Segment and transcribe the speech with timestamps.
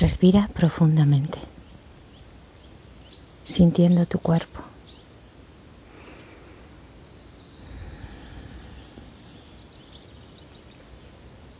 [0.00, 1.38] Respira profundamente,
[3.44, 4.60] sintiendo tu cuerpo.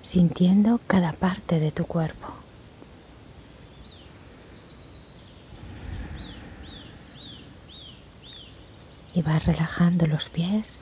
[0.00, 2.28] Sintiendo cada parte de tu cuerpo.
[9.14, 10.78] y vas relajando los pies,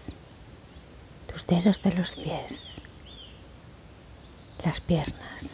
[1.27, 2.63] tus dedos de los pies,
[4.65, 5.47] las piernas,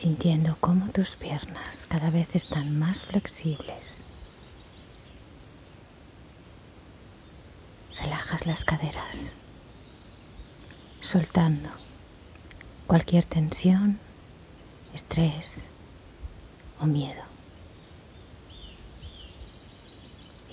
[0.00, 4.04] sintiendo cómo tus piernas cada vez están más flexibles.
[7.98, 9.16] Relajas las caderas,
[11.00, 11.70] soltando
[12.86, 13.98] cualquier tensión,
[14.92, 15.52] estrés
[16.80, 17.36] o miedo.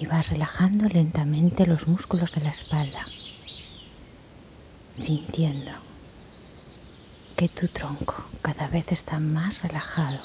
[0.04, 3.06] y vas relajando lentamente los músculos de la espalda,
[4.98, 5.72] sintiendo
[7.48, 10.20] tu tronco cada vez está más relajado,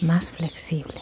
[0.00, 1.00] más flexible.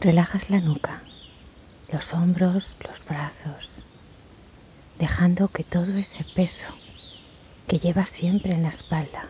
[0.00, 1.02] Relajas la nuca,
[1.92, 3.68] los hombros, los brazos,
[4.98, 6.68] dejando que todo ese peso
[7.68, 9.28] que llevas siempre en la espalda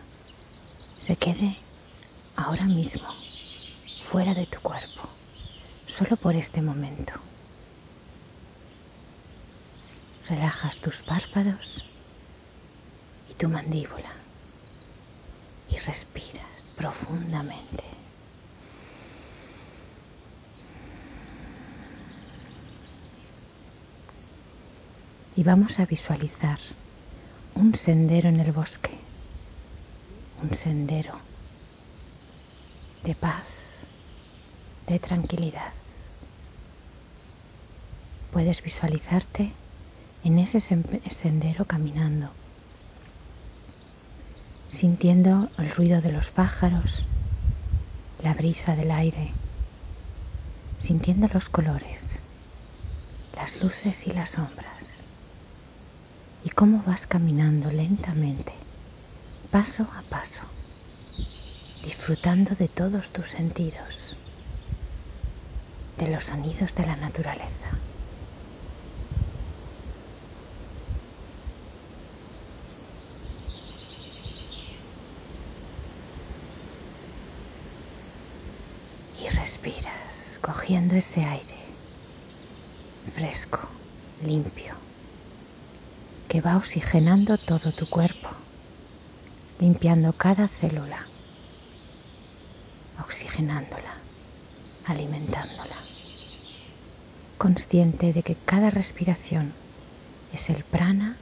[0.97, 1.57] se quede
[2.35, 3.07] ahora mismo
[4.11, 5.09] fuera de tu cuerpo,
[5.87, 7.13] solo por este momento.
[10.29, 11.85] Relajas tus párpados
[13.29, 14.11] y tu mandíbula
[15.69, 17.83] y respiras profundamente.
[25.35, 26.59] Y vamos a visualizar
[27.55, 28.91] un sendero en el bosque,
[30.41, 31.19] un sendero
[33.03, 33.43] de paz,
[34.87, 35.73] de tranquilidad.
[38.31, 39.53] Puedes visualizarte
[40.23, 42.29] en ese sendero caminando,
[44.69, 47.05] sintiendo el ruido de los pájaros,
[48.21, 49.31] la brisa del aire,
[50.81, 52.01] sintiendo los colores,
[53.35, 54.73] las luces y las sombras
[56.43, 58.53] y cómo vas caminando lentamente,
[59.51, 60.43] paso a paso,
[61.83, 64.12] disfrutando de todos tus sentidos,
[65.97, 67.49] de los sonidos de la naturaleza.
[79.19, 81.63] Y respiras cogiendo ese aire
[83.13, 83.59] fresco,
[84.23, 84.73] limpio
[86.27, 88.29] que va oxigenando todo tu cuerpo,
[89.59, 91.05] limpiando cada célula,
[92.99, 93.93] oxigenándola,
[94.85, 95.77] alimentándola,
[97.37, 99.53] consciente de que cada respiración
[100.33, 101.17] es el prana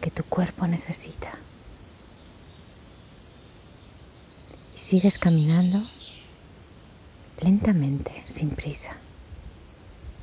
[0.00, 1.38] que tu cuerpo necesita.
[4.74, 5.86] Y sigues caminando
[7.40, 8.96] lentamente, sin prisa,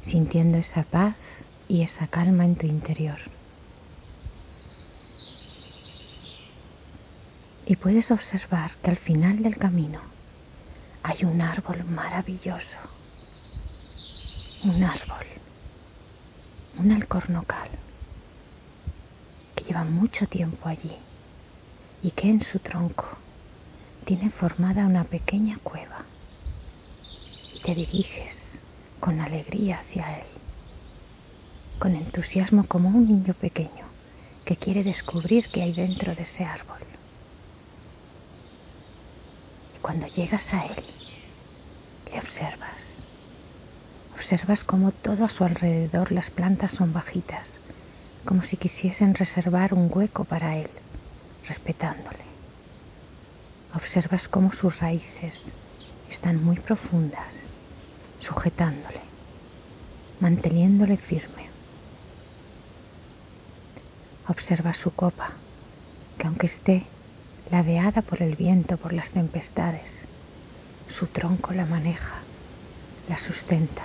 [0.02, 1.16] sintiendo esa paz
[1.68, 3.20] y esa calma en tu interior.
[7.66, 10.00] y puedes observar que al final del camino
[11.08, 12.80] hay un árbol maravilloso,
[14.64, 15.28] un árbol,
[16.80, 17.70] un alcornocal,
[19.56, 20.98] que lleva mucho tiempo allí
[22.02, 23.06] y que en su tronco
[24.06, 26.06] tiene formada una pequeña cueva.
[27.54, 28.36] Y te diriges
[29.00, 30.28] con alegría hacia él,
[31.78, 33.86] con entusiasmo como un niño pequeño
[34.44, 36.80] que quiere descubrir qué hay dentro de ese árbol.
[39.86, 40.84] Cuando llegas a él,
[42.12, 43.06] le observas.
[44.16, 47.62] Observas cómo todo a su alrededor las plantas son bajitas,
[48.26, 50.72] como si quisiesen reservar un hueco para él,
[51.48, 52.26] respetándole.
[53.76, 55.56] Observas cómo sus raíces
[56.10, 57.54] están muy profundas,
[58.22, 59.02] sujetándole,
[60.20, 61.48] manteniéndole firme.
[64.28, 65.34] Observa su copa,
[66.18, 66.88] que aunque esté
[67.52, 70.08] ladeada por el viento, por las tempestades.
[70.90, 72.16] Su tronco la maneja,
[73.10, 73.84] la sustenta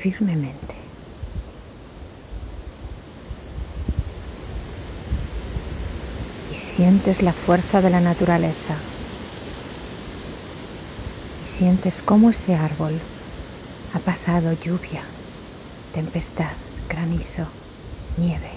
[0.00, 0.74] firmemente.
[6.52, 8.76] Y sientes la fuerza de la naturaleza.
[11.44, 13.00] Y sientes cómo ese árbol
[13.94, 15.02] ha pasado lluvia,
[15.94, 16.52] tempestad,
[16.88, 17.46] granizo,
[18.16, 18.50] nieve,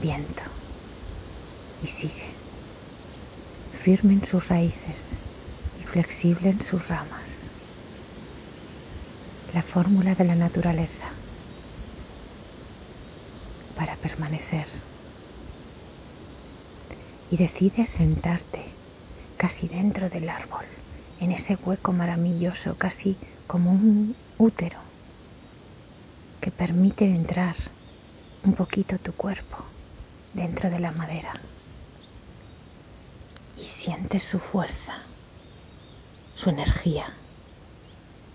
[0.00, 0.42] viento.
[1.82, 2.39] Y sigue
[3.82, 5.04] firme en sus raíces
[5.80, 7.30] y flexible en sus ramas.
[9.54, 11.08] La fórmula de la naturaleza
[13.76, 14.66] para permanecer.
[17.30, 18.64] Y decides sentarte
[19.38, 20.64] casi dentro del árbol,
[21.20, 23.16] en ese hueco maravilloso, casi
[23.46, 24.78] como un útero
[26.40, 27.56] que permite entrar
[28.44, 29.64] un poquito tu cuerpo
[30.34, 31.32] dentro de la madera
[33.60, 35.02] y sientes su fuerza,
[36.36, 37.12] su energía,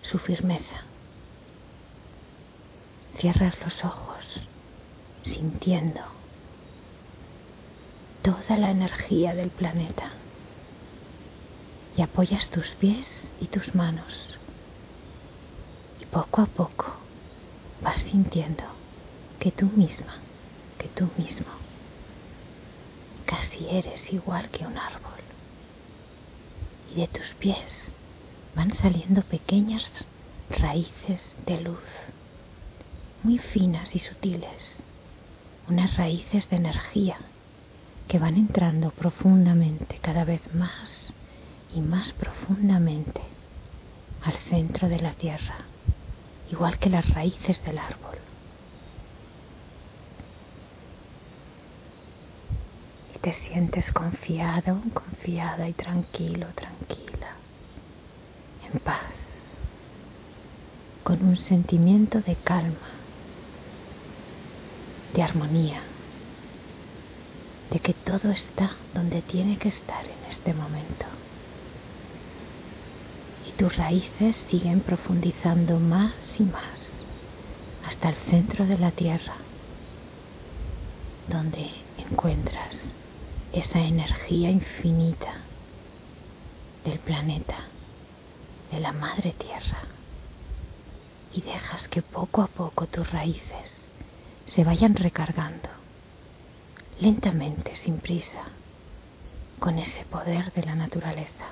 [0.01, 0.83] su firmeza.
[3.17, 4.47] Cierras los ojos
[5.23, 6.01] sintiendo
[8.21, 10.11] toda la energía del planeta
[11.97, 14.37] y apoyas tus pies y tus manos
[15.99, 16.85] y poco a poco
[17.81, 18.63] vas sintiendo
[19.39, 20.19] que tú misma,
[20.77, 21.64] que tú mismo,
[23.25, 25.19] casi eres igual que un árbol.
[26.93, 27.91] Y de tus pies
[28.55, 30.05] van saliendo pequeñas
[30.49, 31.83] raíces de luz,
[33.23, 34.83] muy finas y sutiles,
[35.67, 37.17] unas raíces de energía
[38.07, 41.13] que van entrando profundamente, cada vez más
[41.73, 43.21] y más profundamente
[44.21, 45.55] al centro de la tierra,
[46.51, 48.17] igual que las raíces del árbol.
[53.13, 57.37] Y te sientes confiado, confiada y tranquilo, tranquila,
[58.71, 59.15] en paz,
[61.03, 62.87] con un sentimiento de calma,
[65.15, 65.81] de armonía,
[67.71, 71.07] de que todo está donde tiene que estar en este momento.
[73.57, 77.01] Tus raíces siguen profundizando más y más
[77.87, 79.33] hasta el centro de la Tierra,
[81.27, 82.93] donde encuentras
[83.53, 85.33] esa energía infinita
[86.83, 87.57] del planeta,
[88.71, 89.81] de la Madre Tierra,
[91.33, 93.89] y dejas que poco a poco tus raíces
[94.45, 95.69] se vayan recargando,
[96.99, 98.43] lentamente, sin prisa,
[99.59, 101.49] con ese poder de la naturaleza,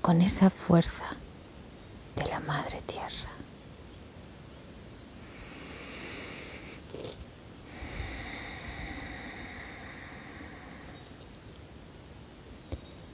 [0.00, 1.16] con esa fuerza
[2.16, 3.41] de la Madre Tierra.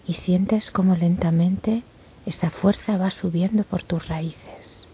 [0.09, 1.85] Y sientes como lentamente
[2.25, 4.89] esa fuerza va subiendo por tus raíces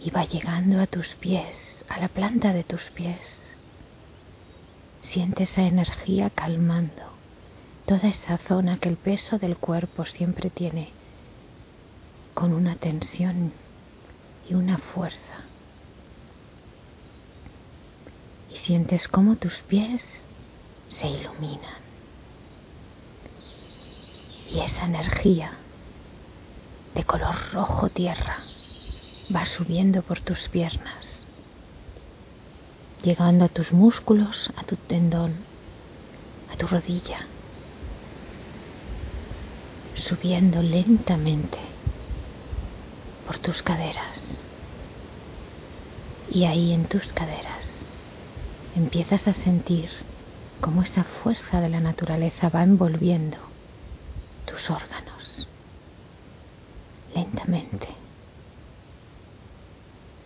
[0.00, 3.40] y va llegando a tus pies, a la planta de tus pies.
[5.02, 7.02] Siente esa energía calmando
[7.84, 10.90] toda esa zona que el peso del cuerpo siempre tiene
[12.32, 13.52] con una tensión
[14.48, 15.44] y una fuerza.
[18.50, 20.24] Y sientes cómo tus pies
[20.88, 21.91] se iluminan.
[24.52, 25.52] Y esa energía
[26.94, 28.36] de color rojo tierra
[29.34, 31.26] va subiendo por tus piernas,
[33.02, 35.36] llegando a tus músculos, a tu tendón,
[36.52, 37.20] a tu rodilla,
[39.94, 41.58] subiendo lentamente
[43.26, 44.42] por tus caderas.
[46.30, 47.70] Y ahí en tus caderas
[48.76, 49.88] empiezas a sentir
[50.60, 53.51] cómo esa fuerza de la naturaleza va envolviendo
[54.46, 55.46] tus órganos.
[57.14, 57.88] Lentamente,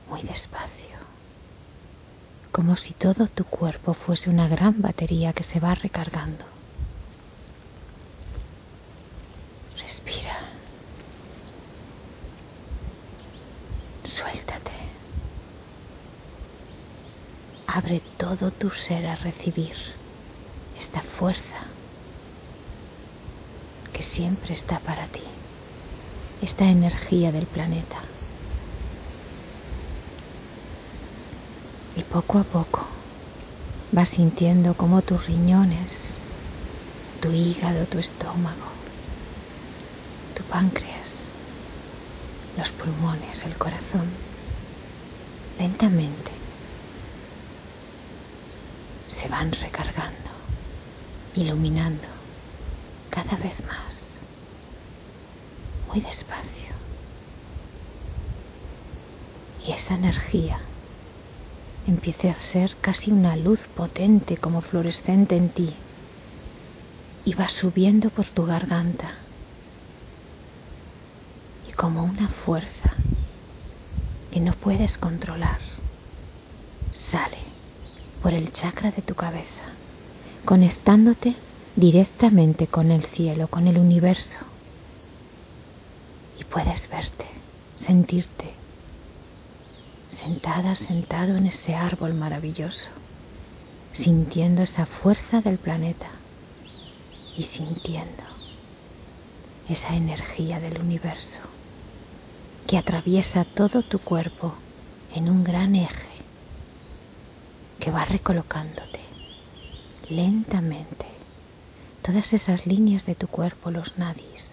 [0.08, 0.96] muy despacio,
[2.52, 6.44] como si todo tu cuerpo fuese una gran batería que se va recargando.
[9.78, 10.38] Respira.
[14.04, 14.72] Suéltate.
[17.66, 19.74] Abre todo tu ser a recibir
[20.78, 21.55] esta fuerza
[24.16, 25.20] siempre está para ti,
[26.40, 27.98] esta energía del planeta.
[31.94, 32.86] Y poco a poco
[33.92, 35.94] vas sintiendo como tus riñones,
[37.20, 38.68] tu hígado, tu estómago,
[40.34, 41.14] tu páncreas,
[42.56, 44.08] los pulmones, el corazón,
[45.58, 46.30] lentamente
[49.08, 50.30] se van recargando,
[51.34, 52.16] iluminando
[53.16, 53.95] cada vez más,
[56.00, 56.74] despacio.
[59.66, 60.60] Y esa energía
[61.86, 65.74] empieza a ser casi una luz potente como fluorescente en ti,
[67.24, 69.14] y va subiendo por tu garganta.
[71.68, 72.94] Y como una fuerza
[74.30, 75.58] que no puedes controlar,
[76.92, 77.38] sale
[78.22, 79.74] por el chakra de tu cabeza,
[80.44, 81.34] conectándote
[81.74, 84.38] directamente con el cielo, con el universo.
[86.38, 87.26] Y puedes verte,
[87.76, 88.52] sentirte,
[90.08, 92.90] sentada, sentado en ese árbol maravilloso,
[93.92, 96.08] sintiendo esa fuerza del planeta
[97.36, 98.22] y sintiendo
[99.68, 101.40] esa energía del universo
[102.66, 104.54] que atraviesa todo tu cuerpo
[105.14, 106.16] en un gran eje
[107.80, 109.00] que va recolocándote
[110.08, 111.06] lentamente
[112.02, 114.48] todas esas líneas de tu cuerpo, los nadis,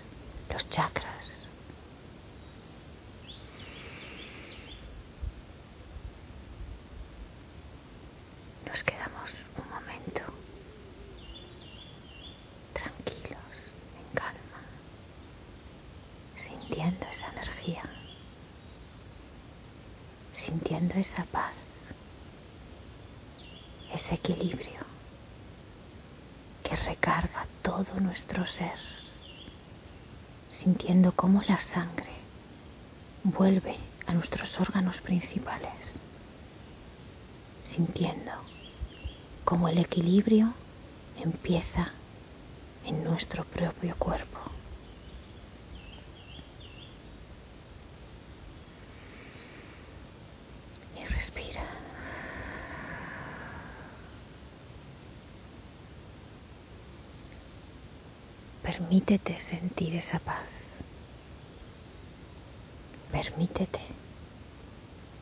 [0.51, 1.47] los chakras.
[8.65, 10.21] Nos quedamos un momento
[12.73, 14.61] tranquilos, en calma,
[16.35, 17.83] sintiendo esa energía,
[20.31, 21.53] sintiendo esa paz,
[23.93, 24.79] ese equilibrio
[26.63, 28.79] que recarga todo nuestro ser,
[30.49, 32.09] sintiendo cómo la sangre
[33.23, 33.77] vuelve
[34.07, 35.99] a nuestros órganos principales,
[37.75, 38.31] sintiendo
[39.45, 40.53] cómo el equilibrio
[41.17, 41.91] empieza
[42.85, 44.39] en nuestro propio cuerpo.
[58.73, 60.47] Permítete sentir esa paz.
[63.11, 63.79] Permítete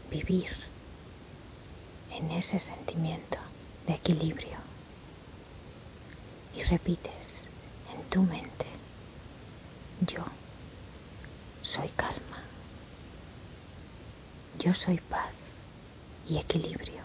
[0.09, 0.49] vivir
[2.11, 3.37] en ese sentimiento
[3.87, 4.57] de equilibrio.
[6.55, 7.43] Y repites
[7.93, 8.67] en tu mente,
[10.07, 10.23] yo
[11.61, 12.43] soy calma.
[14.59, 15.33] Yo soy paz
[16.25, 17.03] y equilibrio.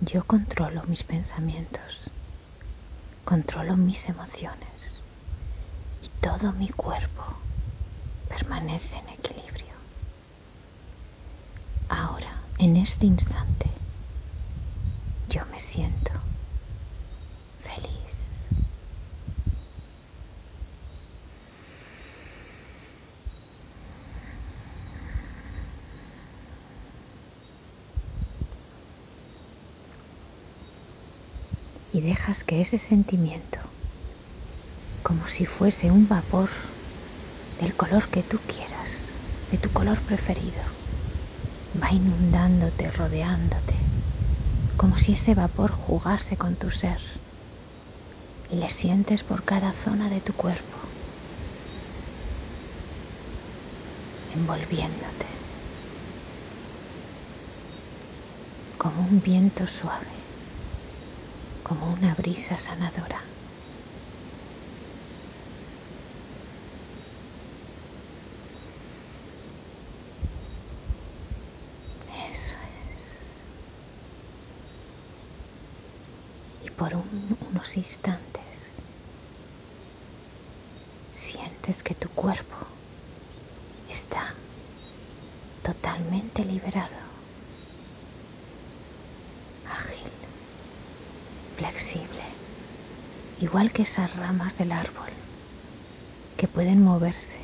[0.00, 2.06] Yo controlo mis pensamientos
[3.26, 5.00] controlo mis emociones
[6.00, 7.24] y todo mi cuerpo
[8.28, 9.74] permanece en equilibrio.
[11.88, 13.66] Ahora, en este instante,
[15.28, 16.12] yo me siento
[31.96, 33.58] y dejas que ese sentimiento,
[35.02, 36.50] como si fuese un vapor
[37.58, 39.10] del color que tú quieras,
[39.50, 40.60] de tu color preferido,
[41.82, 43.76] va inundándote, rodeándote,
[44.76, 46.98] como si ese vapor jugase con tu ser
[48.50, 50.76] y le sientes por cada zona de tu cuerpo,
[54.34, 55.26] envolviéndote
[58.76, 60.16] como un viento suave
[61.66, 63.20] como una brisa sanadora.
[72.32, 72.54] Eso
[72.94, 73.02] es.
[76.66, 78.44] Y por un, unos instantes
[81.12, 82.58] sientes que tu cuerpo
[83.90, 84.34] está
[85.64, 87.06] totalmente liberado.
[91.56, 92.22] flexible,
[93.40, 95.10] igual que esas ramas del árbol
[96.36, 97.40] que pueden moverse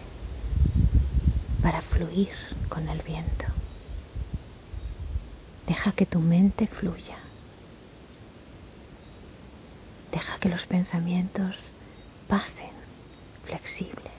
[1.63, 2.35] para fluir
[2.69, 3.47] con el viento.
[5.67, 7.19] Deja que tu mente fluya.
[10.11, 11.57] Deja que los pensamientos
[12.29, 12.73] pasen
[13.45, 14.13] flexibles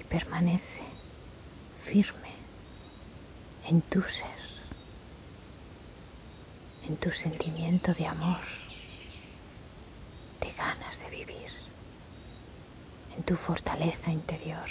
[0.00, 0.82] y permanece
[1.84, 2.32] firme
[3.64, 4.38] en tu ser
[6.88, 8.40] en tu sentimiento de amor,
[10.96, 11.50] de vivir,
[13.16, 14.68] en tu fortaleza interior.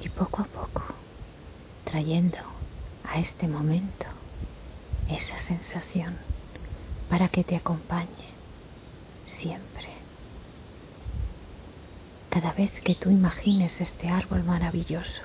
[0.00, 0.82] Y poco a poco,
[1.84, 2.38] trayendo
[3.04, 4.06] a este momento
[5.08, 6.16] esa sensación
[7.10, 8.28] para que te acompañe
[9.26, 9.93] siempre.
[12.44, 15.22] Cada vez que tú imagines este árbol maravilloso,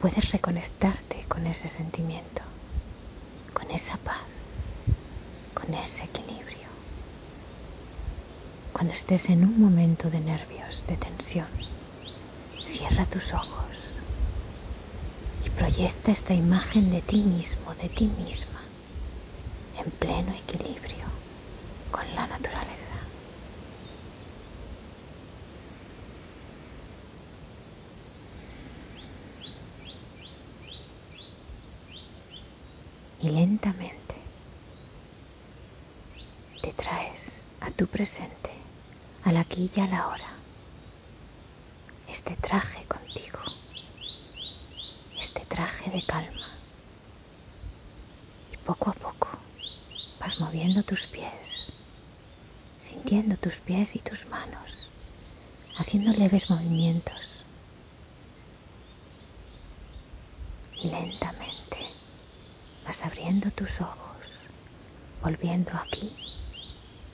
[0.00, 2.40] puedes reconectarte con ese sentimiento,
[3.52, 4.24] con esa paz,
[5.52, 6.68] con ese equilibrio.
[8.72, 11.48] Cuando estés en un momento de nervios, de tensión,
[12.72, 13.76] cierra tus ojos
[15.44, 18.62] y proyecta esta imagen de ti mismo, de ti misma,
[19.76, 21.04] en pleno equilibrio
[21.90, 22.84] con la naturaleza.
[33.24, 34.16] Y lentamente
[36.60, 37.22] te traes
[37.60, 38.50] a tu presente,
[39.22, 40.32] al aquí y a la hora,
[42.08, 43.38] este traje contigo,
[45.20, 46.48] este traje de calma.
[48.52, 49.28] Y poco a poco
[50.18, 51.66] vas moviendo tus pies,
[52.80, 54.88] sintiendo tus pies y tus manos,
[55.76, 57.44] haciendo leves movimientos.
[60.82, 61.54] Y lentamente
[62.84, 64.16] vas abriendo tus ojos,
[65.22, 66.10] volviendo aquí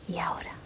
[0.06, 0.59] y ahora.